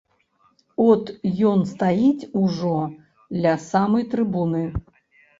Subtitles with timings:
[0.85, 1.09] От
[1.49, 2.77] ён стаіць ужо
[3.43, 4.63] ля самай трыбуны.